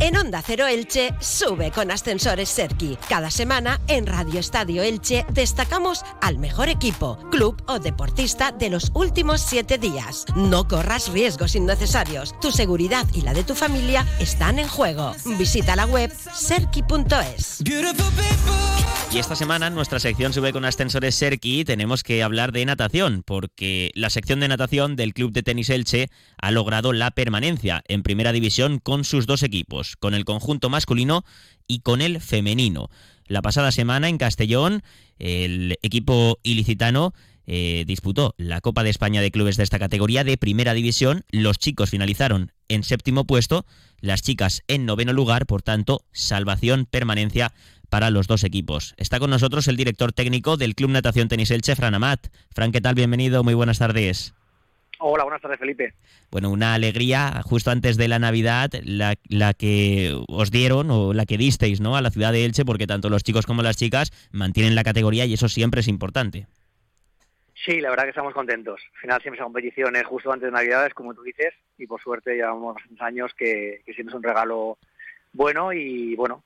En 0.00 0.16
Onda 0.16 0.42
Cero 0.42 0.66
Elche 0.66 1.14
sube 1.20 1.70
con 1.70 1.90
ascensores 1.90 2.48
Serki. 2.48 2.96
Cada 3.06 3.30
semana 3.30 3.80
en 3.86 4.06
Radio 4.06 4.40
Estadio 4.40 4.82
Elche 4.82 5.26
destacamos 5.30 6.02
al 6.22 6.38
mejor 6.38 6.70
equipo, 6.70 7.18
club 7.30 7.62
o 7.66 7.78
deportista 7.78 8.50
de 8.50 8.70
los 8.70 8.90
últimos 8.94 9.42
siete 9.42 9.76
días. 9.76 10.24
No 10.34 10.66
corras 10.66 11.12
riesgos 11.12 11.54
innecesarios. 11.54 12.34
Tu 12.40 12.50
seguridad 12.50 13.06
y 13.12 13.20
la 13.20 13.34
de 13.34 13.44
tu 13.44 13.54
familia 13.54 14.06
están 14.18 14.58
en 14.58 14.68
juego. 14.68 15.14
Visita 15.38 15.76
la 15.76 15.84
web 15.84 16.10
serki.es. 16.32 17.62
Y 19.12 19.18
esta 19.18 19.34
semana 19.34 19.66
en 19.66 19.74
nuestra 19.74 19.98
sección 19.98 20.32
Sube 20.32 20.52
con 20.52 20.64
Ascensores 20.64 21.16
Serki 21.16 21.64
tenemos 21.64 22.04
que 22.04 22.22
hablar 22.22 22.52
de 22.52 22.64
natación, 22.64 23.24
porque 23.26 23.90
la 23.94 24.08
sección 24.08 24.38
de 24.38 24.46
natación 24.46 24.94
del 24.94 25.14
Club 25.14 25.32
de 25.32 25.42
Tenis 25.42 25.68
Elche 25.68 26.10
ha 26.40 26.52
logrado 26.52 26.92
la 26.92 27.10
permanencia 27.10 27.82
en 27.88 28.04
primera 28.04 28.30
división 28.30 28.78
con 28.78 29.02
sus 29.02 29.26
dos 29.26 29.42
equipos, 29.42 29.89
con 29.96 30.14
el 30.14 30.24
conjunto 30.24 30.68
masculino 30.68 31.24
y 31.66 31.80
con 31.80 32.00
el 32.00 32.20
femenino. 32.20 32.90
La 33.26 33.42
pasada 33.42 33.70
semana 33.70 34.08
en 34.08 34.18
Castellón, 34.18 34.82
el 35.18 35.78
equipo 35.82 36.38
ilicitano 36.42 37.14
eh, 37.46 37.84
disputó 37.86 38.34
la 38.38 38.60
Copa 38.60 38.84
de 38.84 38.90
España 38.90 39.20
de 39.20 39.30
Clubes 39.30 39.56
de 39.56 39.64
esta 39.64 39.78
categoría 39.78 40.24
de 40.24 40.36
primera 40.36 40.74
división. 40.74 41.24
Los 41.30 41.58
chicos 41.58 41.90
finalizaron 41.90 42.52
en 42.68 42.84
séptimo 42.84 43.24
puesto, 43.24 43.66
las 44.00 44.22
chicas 44.22 44.62
en 44.68 44.86
noveno 44.86 45.12
lugar, 45.12 45.46
por 45.46 45.62
tanto, 45.62 46.04
salvación, 46.12 46.86
permanencia 46.88 47.52
para 47.88 48.10
los 48.10 48.26
dos 48.28 48.44
equipos. 48.44 48.94
Está 48.96 49.18
con 49.18 49.30
nosotros 49.30 49.66
el 49.68 49.76
director 49.76 50.12
técnico 50.12 50.56
del 50.56 50.74
Club 50.74 50.90
Natación 50.90 51.28
Tenis 51.28 51.50
Elche, 51.50 51.74
Fran 51.76 51.94
Amat. 51.94 52.28
Fran, 52.50 52.72
¿qué 52.72 52.80
tal? 52.80 52.94
Bienvenido, 52.94 53.42
muy 53.42 53.54
buenas 53.54 53.78
tardes. 53.78 54.32
Hola, 55.02 55.24
buenas 55.24 55.40
tardes, 55.40 55.58
Felipe. 55.58 55.94
Bueno, 56.30 56.50
una 56.50 56.74
alegría 56.74 57.40
justo 57.42 57.70
antes 57.70 57.96
de 57.96 58.06
la 58.06 58.18
Navidad, 58.18 58.68
la, 58.84 59.14
la, 59.28 59.54
que 59.54 60.14
os 60.28 60.50
dieron 60.50 60.90
o 60.90 61.14
la 61.14 61.24
que 61.24 61.38
disteis 61.38 61.80
¿no? 61.80 61.96
a 61.96 62.02
la 62.02 62.10
ciudad 62.10 62.32
de 62.32 62.44
Elche, 62.44 62.66
porque 62.66 62.86
tanto 62.86 63.08
los 63.08 63.24
chicos 63.24 63.46
como 63.46 63.62
las 63.62 63.78
chicas 63.78 64.12
mantienen 64.30 64.74
la 64.74 64.84
categoría 64.84 65.24
y 65.24 65.32
eso 65.32 65.48
siempre 65.48 65.80
es 65.80 65.88
importante. 65.88 66.48
Sí, 67.64 67.80
la 67.80 67.88
verdad 67.88 68.04
que 68.04 68.10
estamos 68.10 68.34
contentos. 68.34 68.78
Al 68.94 69.00
final 69.00 69.22
siempre 69.22 69.38
son 69.38 69.46
competiciones 69.46 70.04
justo 70.04 70.30
antes 70.32 70.48
de 70.48 70.52
Navidades, 70.52 70.92
como 70.92 71.14
tú 71.14 71.22
dices, 71.22 71.54
y 71.78 71.86
por 71.86 72.02
suerte 72.02 72.34
llevamos 72.34 72.76
años 72.98 73.32
que, 73.34 73.80
que 73.86 73.94
siempre 73.94 74.12
es 74.12 74.16
un 74.16 74.22
regalo 74.22 74.76
bueno 75.32 75.72
y 75.72 76.14
bueno, 76.14 76.44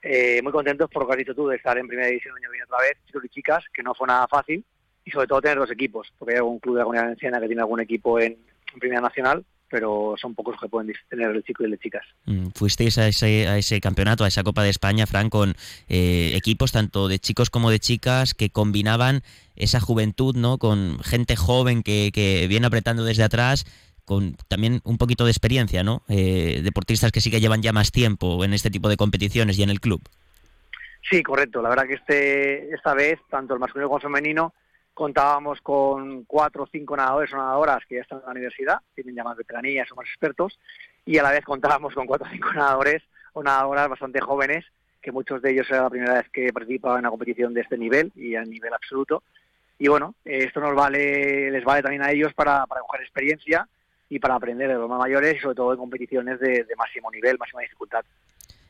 eh, 0.00 0.40
muy 0.42 0.52
contentos 0.52 0.88
por 0.90 1.02
lo 1.02 1.08
que 1.08 1.14
has 1.14 1.18
dicho 1.18 1.34
tú 1.34 1.48
de 1.48 1.56
estar 1.56 1.76
en 1.76 1.88
primera 1.88 2.06
división 2.06 2.36
año 2.36 2.52
viene 2.52 2.66
otra 2.66 2.78
vez, 2.82 2.98
chicos 3.04 3.24
y 3.24 3.28
chicas, 3.30 3.64
que 3.74 3.82
no 3.82 3.94
fue 3.94 4.06
nada 4.06 4.28
fácil 4.28 4.64
y 5.06 5.10
sobre 5.12 5.28
todo 5.28 5.40
tener 5.40 5.56
dos 5.56 5.70
equipos, 5.70 6.12
porque 6.18 6.34
hay 6.34 6.38
algún 6.38 6.58
club 6.58 6.74
de 6.74 6.80
la 6.80 6.84
comunidad 6.84 7.04
valenciana 7.04 7.40
que 7.40 7.46
tiene 7.46 7.62
algún 7.62 7.80
equipo 7.80 8.20
en, 8.20 8.36
Primera 8.78 9.00
Nacional, 9.00 9.42
pero 9.70 10.16
son 10.20 10.34
pocos 10.34 10.52
los 10.52 10.60
que 10.60 10.68
pueden 10.68 10.92
tener 11.08 11.30
el 11.30 11.42
chico 11.42 11.62
y 11.62 11.64
el 11.64 11.70
de 11.70 11.78
chicas. 11.78 12.04
Mm, 12.26 12.48
fuisteis 12.54 12.98
a 12.98 13.08
ese, 13.08 13.48
a 13.48 13.56
ese 13.56 13.80
campeonato, 13.80 14.24
a 14.24 14.28
esa 14.28 14.42
Copa 14.42 14.62
de 14.62 14.68
España, 14.68 15.06
Fran, 15.06 15.30
con 15.30 15.54
eh, 15.88 16.32
equipos 16.34 16.72
tanto 16.72 17.08
de 17.08 17.18
chicos 17.18 17.48
como 17.48 17.70
de 17.70 17.78
chicas 17.78 18.34
que 18.34 18.50
combinaban 18.50 19.22
esa 19.54 19.80
juventud, 19.80 20.36
¿no? 20.36 20.58
Con 20.58 20.98
gente 20.98 21.36
joven 21.36 21.82
que, 21.82 22.10
que 22.12 22.46
viene 22.48 22.66
apretando 22.66 23.02
desde 23.02 23.22
atrás 23.22 23.64
con 24.04 24.36
también 24.48 24.80
un 24.84 24.98
poquito 24.98 25.24
de 25.24 25.30
experiencia, 25.30 25.82
¿no? 25.82 26.02
Eh, 26.08 26.60
deportistas 26.62 27.10
que 27.10 27.22
sí 27.22 27.30
que 27.30 27.40
llevan 27.40 27.62
ya 27.62 27.72
más 27.72 27.92
tiempo 27.92 28.44
en 28.44 28.52
este 28.52 28.70
tipo 28.70 28.90
de 28.90 28.98
competiciones 28.98 29.58
y 29.58 29.62
en 29.62 29.70
el 29.70 29.80
club. 29.80 30.02
Sí, 31.10 31.22
correcto. 31.22 31.62
La 31.62 31.70
verdad 31.70 31.86
que 31.86 31.94
este 31.94 32.74
esta 32.74 32.94
vez, 32.94 33.18
tanto 33.30 33.54
el 33.54 33.60
masculino 33.60 33.88
como 33.88 33.98
el 33.98 34.02
femenino, 34.02 34.52
contábamos 34.96 35.60
con 35.60 36.24
cuatro 36.24 36.62
o 36.62 36.68
cinco 36.72 36.96
nadadores 36.96 37.30
o 37.34 37.36
nadadoras 37.36 37.84
que 37.86 37.96
ya 37.96 38.00
están 38.00 38.20
en 38.20 38.24
la 38.24 38.30
universidad, 38.30 38.78
tienen 38.94 39.14
ya 39.14 39.24
más 39.24 39.36
veteranía, 39.36 39.84
son 39.84 39.96
más 39.96 40.06
expertos, 40.06 40.58
y 41.04 41.18
a 41.18 41.22
la 41.22 41.32
vez 41.32 41.44
contábamos 41.44 41.92
con 41.92 42.06
cuatro 42.06 42.26
o 42.26 42.30
cinco 42.30 42.50
nadadores 42.54 43.02
o 43.34 43.42
nadadoras 43.42 43.90
bastante 43.90 44.22
jóvenes, 44.22 44.64
que 45.02 45.12
muchos 45.12 45.42
de 45.42 45.50
ellos 45.50 45.66
era 45.68 45.82
la 45.82 45.90
primera 45.90 46.14
vez 46.14 46.30
que 46.30 46.50
participaban 46.50 47.00
en 47.00 47.00
una 47.00 47.10
competición 47.10 47.52
de 47.52 47.60
este 47.60 47.76
nivel 47.76 48.10
y 48.16 48.36
a 48.36 48.42
nivel 48.42 48.72
absoluto. 48.72 49.22
Y 49.78 49.88
bueno, 49.88 50.14
esto 50.24 50.60
nos 50.60 50.74
vale, 50.74 51.50
les 51.50 51.62
vale 51.62 51.82
también 51.82 52.02
a 52.02 52.10
ellos 52.10 52.32
para, 52.32 52.64
para 52.64 52.80
coger 52.80 53.02
experiencia 53.02 53.68
y 54.08 54.18
para 54.18 54.36
aprender 54.36 54.68
de 54.68 54.76
los 54.76 54.88
más 54.88 54.98
mayores 54.98 55.36
y 55.36 55.40
sobre 55.40 55.56
todo 55.56 55.72
en 55.72 55.78
competiciones 55.78 56.40
de, 56.40 56.64
de 56.64 56.76
máximo 56.76 57.10
nivel, 57.10 57.36
máxima 57.36 57.60
dificultad. 57.60 58.02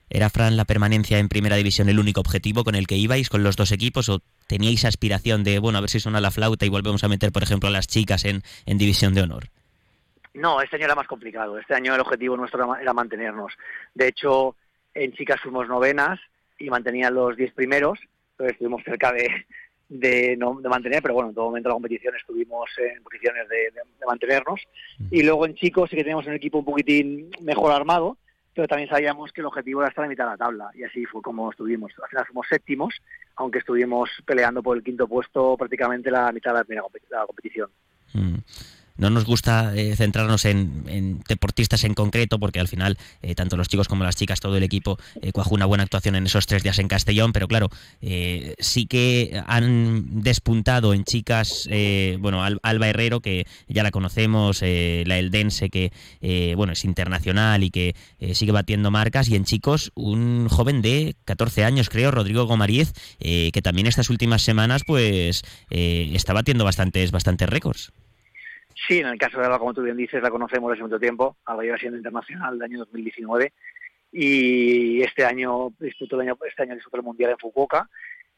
¿Era, 0.09 0.31
Fran, 0.31 0.57
la 0.57 0.65
permanencia 0.65 1.19
en 1.19 1.29
Primera 1.29 1.57
División 1.57 1.89
el 1.89 1.99
único 1.99 2.21
objetivo 2.21 2.63
con 2.63 2.77
el 2.77 2.87
que 2.87 2.97
ibais 2.97 3.29
con 3.29 3.43
los 3.43 3.57
dos 3.57 3.73
equipos 3.73 4.09
o 4.09 4.21
teníais 4.47 4.85
aspiración 4.85 5.43
de, 5.43 5.59
bueno, 5.59 5.79
a 5.79 5.81
ver 5.81 5.91
si 5.91 5.99
suena 5.99 6.21
la 6.21 6.31
flauta 6.31 6.65
y 6.65 6.69
volvemos 6.69 7.03
a 7.03 7.09
meter, 7.09 7.33
por 7.33 7.43
ejemplo, 7.43 7.69
a 7.69 7.73
las 7.73 7.89
chicas 7.89 8.25
en, 8.25 8.43
en 8.67 8.79
División 8.79 9.15
de 9.15 9.23
Honor? 9.23 9.45
No, 10.35 10.61
este 10.61 10.77
año 10.77 10.85
era 10.85 10.95
más 10.95 11.09
complicado. 11.09 11.59
Este 11.59 11.75
año 11.75 11.95
el 11.95 12.01
objetivo 12.01 12.37
nuestro 12.37 12.77
era 12.77 12.93
mantenernos. 12.93 13.53
De 13.95 14.09
hecho, 14.09 14.55
en 14.95 15.13
chicas 15.13 15.41
fuimos 15.41 15.67
novenas 15.67 16.21
y 16.59 16.71
mantenían 16.71 17.15
los 17.15 17.37
diez 17.37 17.53
primeros, 17.53 17.99
entonces 18.33 18.53
estuvimos 18.53 18.83
cerca 18.85 19.13
de, 19.13 19.29
de, 19.89 20.37
no, 20.37 20.61
de 20.61 20.69
mantener, 20.69 21.03
pero 21.03 21.15
bueno, 21.15 21.31
en 21.31 21.35
todo 21.35 21.47
momento 21.47 21.69
de 21.69 21.71
la 21.71 21.77
competición 21.77 22.15
estuvimos 22.15 22.71
en 22.79 23.03
posiciones 23.03 23.49
de, 23.49 23.57
de, 23.57 23.81
de 23.99 24.07
mantenernos. 24.07 24.61
Y 25.11 25.23
luego 25.23 25.47
en 25.47 25.55
chicos 25.55 25.91
sí 25.91 25.97
que 25.97 26.03
teníamos 26.03 26.27
un 26.27 26.35
equipo 26.35 26.59
un 26.59 26.65
poquitín 26.65 27.31
mejor 27.41 27.73
armado, 27.73 28.19
pero 28.57 28.67
también 28.67 28.89
sabíamos 28.89 29.33
que 29.33 29.43
el 29.43 29.47
objetivo 29.47 29.83
era 29.83 29.91
estar 29.91 30.07
a 30.07 30.09
mitad 30.09 30.25
de 30.25 30.31
la 30.31 30.37
tabla 30.39 30.71
y 30.75 30.83
así 30.83 31.05
fue 31.05 31.21
como 31.21 31.51
estuvimos. 31.51 31.93
Al 32.03 32.09
final 32.09 32.25
fuimos 32.25 32.47
séptimos, 32.49 32.95
aunque 33.37 33.59
estuvimos 33.59 34.09
peleando 34.25 34.63
por 34.63 34.79
el 34.79 34.83
quinto 34.83 35.07
puesto 35.07 35.59
prácticamente 35.59 36.11
la 36.11 36.33
mitad 36.33 36.53
de 36.53 36.59
la 36.59 36.65
primera 36.65 37.27
competición. 37.27 37.71
Mm 38.15 38.37
no 38.97 39.11
nos 39.11 39.25
gusta 39.25 39.75
eh, 39.75 39.95
centrarnos 39.97 40.45
en, 40.45 41.23
deportistas 41.29 41.85
en 41.85 41.95
concreto, 41.95 42.39
porque 42.39 42.61
al 42.61 42.69
final, 42.69 42.99
eh, 43.23 43.35
tanto 43.35 43.57
los 43.57 43.69
chicos 43.69 43.89
como 43.89 44.05
las 44.05 44.17
chicas, 44.17 44.41
todo 44.41 44.57
el 44.57 44.63
equipo 44.63 44.99
eh, 45.21 45.33
cuajó 45.33 45.55
una 45.55 45.67
buena 45.67 45.85
actuación 45.85 46.17
en 46.17 46.27
esos 46.27 46.47
tres 46.47 46.63
días 46.63 46.79
en 46.79 46.89
Castellón, 46.89 47.33
pero 47.33 47.49
claro, 47.49 47.69
eh, 48.01 48.55
sí 48.59 48.87
que 48.87 49.41
han 49.47 50.23
despuntado 50.23 50.95
en 50.95 51.05
chicas, 51.05 51.69
bueno, 52.19 52.43
Alba 52.43 52.89
Herrero, 52.89 53.21
que 53.21 53.47
ya 53.69 53.83
la 53.83 53.91
conocemos, 53.91 54.63
la 54.63 55.19
Eldense, 55.19 55.71
que 55.71 55.93
bueno, 56.57 56.73
es 56.73 56.85
internacional 56.85 57.63
y 57.63 57.71
que 57.71 57.95
sigue 58.33 58.53
batiendo 58.53 58.91
marcas, 58.91 59.29
y 59.29 59.37
en 59.37 59.45
chicos, 59.45 59.93
un 59.95 60.49
joven 60.49 60.83
de 60.83 61.17
14 61.25 61.65
años, 61.65 61.89
creo, 61.89 62.11
Rodrigo 62.11 62.45
Gomariz, 62.45 62.93
que 63.19 63.61
también 63.63 63.87
estas 63.87 64.11
últimas 64.11 64.43
semanas, 64.43 64.83
pues, 64.87 65.43
está 65.71 66.33
batiendo 66.33 66.65
bastantes, 66.65 67.11
bastantes 67.11 67.49
récords. 67.49 67.93
Sí, 68.77 68.99
en 68.99 69.07
el 69.07 69.19
caso 69.19 69.39
de 69.39 69.47
Alba, 69.47 69.59
como 69.59 69.73
tú 69.73 69.83
bien 69.83 69.97
dices, 69.97 70.23
la 70.23 70.31
conocemos 70.31 70.71
desde 70.71 70.85
mucho 70.85 71.01
tiempo. 71.01 71.37
Alba 71.47 71.63
lleva 71.63 71.79
siendo 71.79 71.97
internacional 71.97 72.59
del 72.59 72.63
año 72.63 72.79
2019 72.81 73.53
y 74.13 75.03
este 75.03 75.25
año 75.25 75.73
disputó 75.79 76.17
el 76.17 76.29
año, 76.29 76.39
este 76.47 76.63
año 76.63 76.75
disputó 76.75 76.99
el 76.99 77.03
Mundial 77.03 77.31
en 77.33 77.39
Fukuoka 77.39 77.89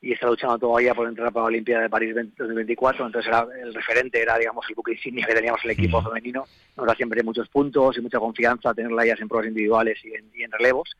y 0.01 0.13
está 0.13 0.29
luchando 0.29 0.57
todavía 0.57 0.95
por 0.95 1.09
entrar 1.09 1.33
para 1.33 1.45
la 1.45 1.49
Olimpiada 1.49 1.83
de 1.83 1.91
París 1.91 2.15
2024. 2.15 3.07
Entonces 3.07 3.29
era, 3.29 3.47
el 3.61 3.75
referente 3.75 4.23
era, 4.23 4.39
digamos, 4.39 4.65
el 4.69 4.77
buque 4.77 4.93
insignia 4.93 5.27
que 5.27 5.35
teníamos 5.35 5.65
el 5.65 5.73
equipo 5.73 6.01
femenino. 6.03 6.45
Nos 6.77 6.87
da 6.87 6.95
siempre 6.95 7.23
muchos 7.25 7.49
puntos 7.49 7.99
y 7.99 8.01
mucha 8.01 8.21
confianza 8.21 8.73
tenerla 8.73 9.07
ya 9.07 9.17
en 9.19 9.29
pruebas 9.29 9.49
individuales 9.49 9.99
y 10.05 10.15
en, 10.15 10.31
y 10.35 10.45
en 10.45 10.53
relevos. 10.53 10.97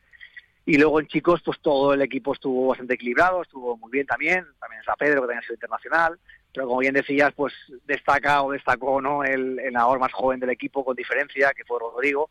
Y 0.67 0.77
luego 0.77 1.01
en 1.01 1.07
chicos, 1.07 1.41
pues 1.45 1.61
todo 1.61 1.95
el 1.95 2.03
equipo 2.03 2.35
estuvo 2.35 2.67
bastante 2.67 2.95
equilibrado, 2.95 3.43
estuvo 3.43 3.77
muy 3.77 3.91
bien 3.91 4.07
también. 4.07 4.45
También 4.59 4.81
está 4.81 4.97
Pedro, 4.97 5.23
que 5.23 5.29
también 5.29 5.39
ha 5.39 5.43
sido 5.43 5.55
internacional 5.55 6.19
pero 6.53 6.67
como 6.67 6.81
bien 6.81 6.95
decías, 6.95 7.33
pues 7.35 7.53
destaca 7.87 8.43
o 8.43 8.53
destacó 8.53 9.01
¿no? 9.01 9.25
el, 9.25 9.59
el 9.59 9.73
nadador 9.73 9.99
más 9.99 10.13
joven 10.13 10.41
del 10.41 10.51
equipo 10.51 10.85
con 10.85 10.97
diferencia, 10.97 11.53
que 11.57 11.65
fue 11.65 11.79
Rodrigo, 11.79 12.31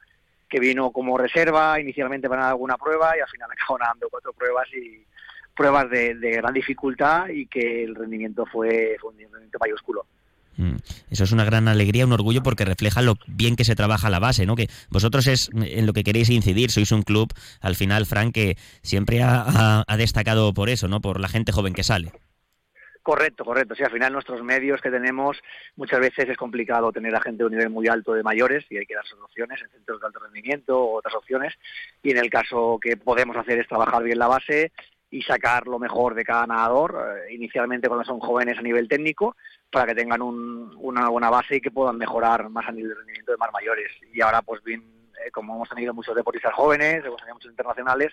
que 0.50 0.60
vino 0.60 0.92
como 0.92 1.18
reserva 1.18 1.80
inicialmente 1.80 2.30
para 2.30 2.50
alguna 2.50 2.78
prueba 2.78 3.16
y 3.18 3.22
al 3.22 3.30
final 3.30 3.50
acabó 3.52 3.78
nadando 3.80 4.08
cuatro 4.10 4.34
pruebas 4.34 4.68
y 4.74 5.06
pruebas 5.56 5.90
de, 5.90 6.16
de 6.16 6.32
gran 6.32 6.54
dificultad 6.54 7.30
y 7.30 7.48
que 7.48 7.84
el 7.84 7.96
rendimiento 7.96 8.46
fue, 8.46 8.96
fue 9.00 9.12
un 9.12 9.20
rendimiento 9.20 9.58
mayúsculo. 9.60 10.06
Mm. 10.58 10.76
Eso 11.12 11.24
es 11.24 11.32
una 11.32 11.46
gran 11.46 11.68
alegría, 11.68 12.06
un 12.06 12.14
orgullo 12.14 12.44
porque 12.44 12.66
refleja 12.66 13.02
lo 13.02 13.16
bien 13.28 13.56
que 13.56 13.64
se 13.64 13.76
trabaja 13.76 14.10
la 14.10 14.20
base, 14.20 14.46
¿no? 14.46 14.56
Que 14.56 14.70
vosotros 14.90 15.28
es 15.28 15.50
en 15.54 15.86
lo 15.86 15.94
que 15.94 16.04
queréis 16.04 16.30
incidir, 16.30 16.72
sois 16.72 16.92
un 16.92 17.04
club, 17.04 17.32
al 17.62 17.76
final, 17.76 18.06
Frank, 18.06 18.34
que 18.34 18.58
siempre 18.82 19.22
ha, 19.22 19.44
ha, 19.48 19.84
ha 19.88 19.98
destacado 19.98 20.54
por 20.54 20.70
eso, 20.70 20.88
¿no? 20.88 21.00
Por 21.00 21.20
la 21.20 21.28
gente 21.28 21.52
joven 21.52 21.74
que 21.74 21.84
sale. 21.84 22.12
Correcto, 23.08 23.46
correcto. 23.46 23.74
Sí, 23.74 23.84
al 23.84 23.92
final 23.92 24.12
nuestros 24.12 24.44
medios 24.44 24.82
que 24.82 24.92
tenemos 24.92 25.42
muchas 25.78 26.02
veces 26.02 26.28
es 26.28 26.36
complicado 26.36 26.92
tener 26.92 27.16
a 27.16 27.22
gente 27.22 27.38
de 27.38 27.46
un 27.46 27.52
nivel 27.54 27.70
muy 27.70 27.88
alto 27.88 28.12
de 28.12 28.22
mayores 28.22 28.66
y 28.70 28.78
hay 28.78 28.86
que 28.86 28.96
dar 28.96 29.06
opciones 29.24 29.62
en 29.62 29.70
centros 29.70 30.02
de 30.02 30.08
alto 30.08 30.20
rendimiento 30.20 30.78
o 30.78 30.98
otras 30.98 31.16
opciones. 31.16 31.54
Y 32.04 32.12
en 32.12 32.18
el 32.18 32.30
caso 32.30 32.78
que 32.82 32.98
podemos 32.98 33.38
hacer 33.38 33.60
es 33.60 33.68
trabajar 33.70 34.04
bien 34.04 34.20
la 34.20 34.28
base 34.28 34.74
y 35.10 35.22
sacar 35.22 35.68
lo 35.68 35.80
mejor 35.80 36.16
de 36.16 36.26
cada 36.26 36.48
nadador, 36.48 37.02
eh, 37.26 37.34
inicialmente 37.34 37.88
cuando 37.88 38.04
son 38.04 38.20
jóvenes 38.20 38.58
a 38.58 38.62
nivel 38.62 38.90
técnico, 38.90 39.38
para 39.72 39.86
que 39.86 39.96
tengan 39.96 40.22
un, 40.22 40.76
una 40.78 41.08
buena 41.08 41.30
base 41.30 41.56
y 41.56 41.62
que 41.62 41.72
puedan 41.72 41.98
mejorar 41.98 42.50
más 42.50 42.68
a 42.68 42.74
nivel 42.74 42.90
de 42.90 42.96
rendimiento 42.96 43.32
de 43.32 43.38
más 43.38 43.54
mayores. 43.54 43.90
Y 44.14 44.20
ahora, 44.20 44.42
pues 44.42 44.62
bien, 44.66 44.84
eh, 45.26 45.32
como 45.32 45.56
hemos 45.56 45.70
tenido 45.70 45.94
muchos 45.94 46.14
deportistas 46.14 46.54
jóvenes, 46.54 47.06
hemos 47.06 47.22
tenido 47.22 47.36
muchos 47.36 47.52
internacionales, 47.52 48.12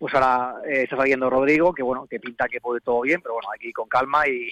pues 0.00 0.14
ahora 0.14 0.54
eh, 0.66 0.84
está 0.84 0.96
saliendo 0.96 1.28
Rodrigo, 1.28 1.74
que 1.74 1.82
bueno, 1.82 2.06
que 2.08 2.18
pinta 2.18 2.48
que 2.48 2.58
puede 2.58 2.80
todo 2.80 3.02
bien, 3.02 3.20
pero 3.20 3.34
bueno, 3.34 3.50
aquí 3.54 3.70
con 3.70 3.86
calma 3.86 4.26
y, 4.26 4.50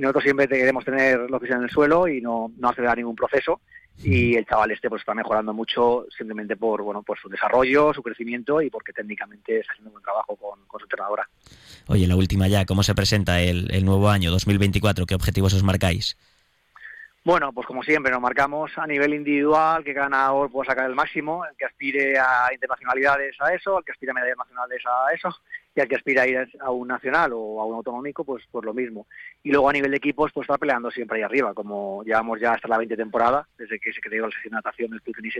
nosotros 0.00 0.24
siempre 0.24 0.46
queremos 0.46 0.84
tener 0.84 1.18
los 1.30 1.40
pies 1.40 1.54
en 1.54 1.62
el 1.62 1.70
suelo 1.70 2.06
y 2.06 2.20
no, 2.20 2.52
no 2.58 2.68
acelerar 2.68 2.98
ningún 2.98 3.16
proceso 3.16 3.62
y 4.04 4.34
el 4.34 4.44
chaval 4.44 4.70
este 4.70 4.90
pues 4.90 5.00
está 5.00 5.14
mejorando 5.14 5.54
mucho 5.54 6.04
simplemente 6.14 6.54
por 6.54 6.82
bueno 6.82 7.02
por 7.02 7.18
su 7.18 7.30
desarrollo, 7.30 7.94
su 7.94 8.02
crecimiento 8.02 8.60
y 8.60 8.68
porque 8.68 8.92
técnicamente 8.92 9.60
está 9.60 9.72
haciendo 9.72 9.88
un 9.88 9.94
buen 9.94 10.04
trabajo 10.04 10.36
con, 10.36 10.60
con 10.66 10.80
su 10.80 10.84
entrenadora. 10.84 11.26
Oye, 11.86 12.06
la 12.06 12.14
última 12.14 12.46
ya, 12.46 12.66
¿cómo 12.66 12.82
se 12.82 12.94
presenta 12.94 13.40
el, 13.40 13.70
el 13.70 13.86
nuevo 13.86 14.10
año 14.10 14.30
2024? 14.30 15.06
¿Qué 15.06 15.14
objetivos 15.14 15.54
os 15.54 15.62
marcáis? 15.62 16.18
Bueno, 17.26 17.52
pues 17.52 17.66
como 17.66 17.82
siempre, 17.82 18.12
nos 18.12 18.20
marcamos 18.20 18.70
a 18.78 18.86
nivel 18.86 19.12
individual 19.12 19.82
que 19.82 19.92
cada 19.92 20.08
nadador 20.08 20.48
pueda 20.48 20.70
sacar 20.70 20.88
el 20.88 20.94
máximo, 20.94 21.44
el 21.44 21.56
que 21.56 21.64
aspire 21.64 22.16
a 22.16 22.54
internacionalidades 22.54 23.34
a 23.40 23.52
eso, 23.52 23.80
el 23.80 23.84
que 23.84 23.90
aspire 23.90 24.12
a 24.12 24.14
medallas 24.14 24.38
nacionales 24.38 24.80
a 24.86 25.12
eso, 25.12 25.36
y 25.74 25.80
el 25.80 25.88
que 25.88 25.96
aspire 25.96 26.20
a 26.20 26.28
ir 26.28 26.48
a 26.60 26.70
un 26.70 26.86
nacional 26.86 27.32
o 27.34 27.60
a 27.60 27.66
un 27.66 27.74
autonómico, 27.74 28.22
pues, 28.22 28.44
pues 28.48 28.64
lo 28.64 28.72
mismo. 28.72 29.08
Y 29.42 29.50
luego 29.50 29.68
a 29.68 29.72
nivel 29.72 29.90
de 29.90 29.96
equipos, 29.96 30.30
pues 30.32 30.44
está 30.44 30.56
peleando 30.56 30.88
siempre 30.92 31.18
ahí 31.18 31.24
arriba, 31.24 31.52
como 31.52 32.04
llevamos 32.04 32.38
ya 32.38 32.52
hasta 32.52 32.68
la 32.68 32.78
20 32.78 32.96
temporada, 32.96 33.48
desde 33.58 33.80
que 33.80 33.92
se 33.92 34.00
creó 34.00 34.26
la 34.26 34.32
sesión 34.32 34.52
de 34.52 34.58
natación 34.58 34.90
del 34.92 35.02
Club 35.02 35.16
Tenis 35.16 35.34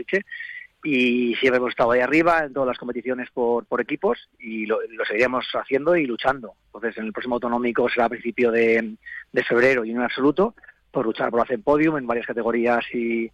y 0.82 1.36
siempre 1.36 1.58
hemos 1.58 1.70
estado 1.70 1.92
ahí 1.92 2.00
arriba 2.00 2.46
en 2.46 2.52
todas 2.52 2.66
las 2.66 2.78
competiciones 2.78 3.30
por, 3.30 3.64
por 3.64 3.80
equipos 3.80 4.28
y 4.40 4.66
lo, 4.66 4.80
lo, 4.88 5.04
seguiremos 5.04 5.46
haciendo 5.54 5.94
y 5.94 6.04
luchando. 6.04 6.54
Entonces, 6.66 6.98
en 6.98 7.06
el 7.06 7.12
próximo 7.12 7.36
autonómico 7.36 7.88
será 7.88 8.06
a 8.06 8.08
principio 8.08 8.50
de, 8.50 8.96
de 9.30 9.44
febrero 9.44 9.84
y 9.84 9.92
en 9.92 10.00
absoluto, 10.00 10.56
por 10.96 11.04
luchar 11.04 11.30
por 11.30 11.42
hacer 11.42 11.60
podium 11.60 11.98
en 11.98 12.06
varias 12.06 12.26
categorías 12.26 12.82
y, 12.94 13.30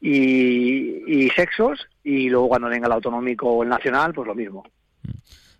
y, 0.00 1.04
y, 1.06 1.30
sexos 1.30 1.86
y 2.02 2.28
luego 2.28 2.48
cuando 2.48 2.68
venga 2.68 2.88
el 2.88 2.92
autonómico 2.92 3.48
o 3.48 3.62
el 3.62 3.68
nacional 3.68 4.12
pues 4.12 4.26
lo 4.26 4.34
mismo. 4.34 4.64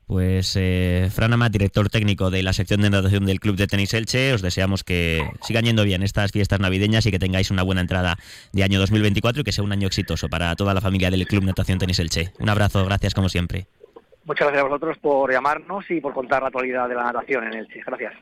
Pues 0.09 0.57
eh, 0.59 1.09
Fran 1.13 1.33
Amat, 1.33 1.53
director 1.53 1.89
técnico 1.89 2.31
de 2.31 2.43
la 2.43 2.53
sección 2.53 2.81
de 2.81 2.91
natación 2.91 3.27
del 3.27 3.39
Club 3.39 3.55
de 3.55 3.69
Tenis 3.69 3.95
Elche, 3.95 4.33
os 4.33 4.43
deseamos 4.43 4.83
que 4.83 5.23
sigan 5.43 5.67
yendo 5.67 5.85
bien 5.85 6.03
estas 6.03 6.33
fiestas 6.33 6.59
navideñas 6.59 7.07
y 7.07 7.13
que 7.13 7.21
tengáis 7.21 7.53
una 7.53 7.63
buena 7.63 7.81
entrada 7.81 8.17
de 8.53 8.65
año 8.65 8.81
2024 8.81 9.43
y 9.43 9.45
que 9.45 9.53
sea 9.53 9.63
un 9.63 9.71
año 9.71 9.87
exitoso 9.87 10.29
para 10.29 10.57
toda 10.57 10.75
la 10.75 10.81
familia 10.81 11.13
del 11.13 11.29
Club 11.29 11.45
Natación 11.45 11.79
Tenis 11.79 12.01
Elche. 12.01 12.33
Un 12.41 12.49
abrazo, 12.49 12.85
gracias 12.85 13.15
como 13.15 13.29
siempre. 13.29 13.69
Muchas 14.25 14.49
gracias 14.49 14.65
a 14.65 14.69
vosotros 14.69 14.99
por 14.99 15.31
llamarnos 15.31 15.89
y 15.89 16.01
por 16.01 16.13
contar 16.13 16.43
la 16.43 16.49
actualidad 16.49 16.89
de 16.89 16.97
la 16.97 17.05
natación 17.05 17.45
en 17.45 17.55
Elche. 17.55 17.83
Gracias. 17.87 18.15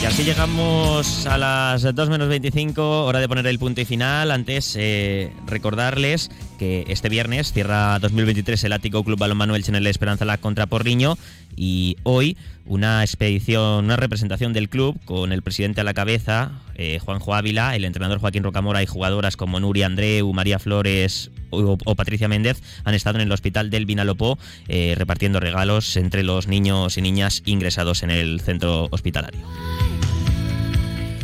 Y 0.00 0.04
así 0.04 0.22
llegamos 0.22 1.26
a 1.26 1.36
las 1.38 1.82
2 1.82 2.08
menos 2.08 2.28
25, 2.28 3.04
hora 3.04 3.18
de 3.18 3.26
poner 3.26 3.44
el 3.48 3.58
punto 3.58 3.80
y 3.80 3.84
final. 3.84 4.30
Antes, 4.30 4.76
eh, 4.78 5.32
recordarles 5.46 6.30
que 6.56 6.84
este 6.86 7.08
viernes 7.08 7.52
cierra 7.52 7.98
2023 7.98 8.62
el 8.62 8.72
Ático 8.74 9.02
Club 9.02 9.18
Balonmano 9.18 9.56
Elche 9.56 9.72
en 9.72 9.74
el 9.74 9.88
Esperanza 9.88 10.24
La 10.24 10.38
contra 10.38 10.66
Porriño 10.66 11.18
y 11.56 11.96
hoy 12.04 12.36
una 12.64 13.02
expedición, 13.02 13.86
una 13.86 13.96
representación 13.96 14.52
del 14.52 14.68
club 14.68 14.96
con 15.04 15.32
el 15.32 15.42
presidente 15.42 15.80
a 15.80 15.84
la 15.84 15.94
cabeza, 15.94 16.52
eh, 16.76 17.00
Juanjo 17.00 17.34
Ávila, 17.34 17.74
el 17.74 17.84
entrenador 17.84 18.20
Joaquín 18.20 18.44
Rocamora 18.44 18.82
y 18.84 18.86
jugadoras 18.86 19.36
como 19.36 19.58
Nuria 19.58 19.86
Andreu, 19.86 20.32
María 20.32 20.60
Flores 20.60 21.32
o, 21.50 21.76
o 21.84 21.94
Patricia 21.94 22.28
Méndez 22.28 22.62
han 22.84 22.94
estado 22.94 23.18
en 23.18 23.22
el 23.22 23.32
hospital 23.32 23.70
del 23.70 23.86
Vinalopó 23.86 24.38
eh, 24.68 24.94
repartiendo 24.96 25.40
regalos 25.40 25.96
entre 25.96 26.22
los 26.22 26.48
niños 26.48 26.96
y 26.96 27.02
niñas 27.02 27.42
ingresados 27.44 28.02
en 28.02 28.10
el 28.10 28.40
centro 28.40 28.88
hospitalario. 28.90 29.40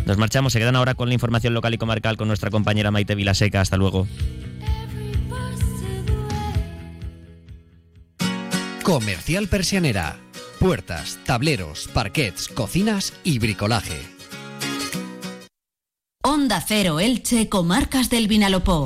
Nos 0.06 0.18
marchamos, 0.18 0.52
se 0.52 0.58
quedan 0.58 0.76
ahora 0.76 0.94
con 0.94 1.08
la 1.08 1.14
información 1.14 1.54
local 1.54 1.72
y 1.72 1.78
comarcal 1.78 2.16
con 2.16 2.28
nuestra 2.28 2.50
compañera 2.50 2.90
Maite 2.90 3.14
Vilaseca. 3.14 3.60
Hasta 3.60 3.76
luego. 3.76 4.06
Comercial 8.82 9.48
Persianera. 9.48 10.18
Puertas, 10.60 11.18
tableros, 11.24 11.88
parquets, 11.92 12.48
cocinas 12.48 13.14
y 13.24 13.38
bricolaje. 13.38 13.98
Onda 16.22 16.62
Cero 16.66 17.00
Elche, 17.00 17.48
Comarcas 17.48 18.08
del 18.10 18.28
Vinalopó. 18.28 18.82